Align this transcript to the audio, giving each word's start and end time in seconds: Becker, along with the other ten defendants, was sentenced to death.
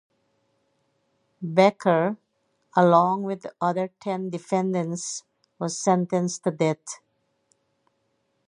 Becker, 1.43 2.17
along 2.75 3.21
with 3.21 3.43
the 3.43 3.53
other 3.61 3.91
ten 3.99 4.31
defendants, 4.31 5.23
was 5.59 5.77
sentenced 5.79 6.43
to 6.45 6.49
death. 6.49 7.01